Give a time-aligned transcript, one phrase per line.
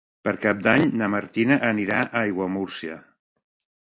[0.27, 2.97] Per Cap d'Any na Martina anirà a Aiguamúrcia.